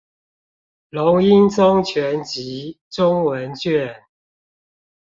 [0.89, 4.05] 龍瑛宗全集中文卷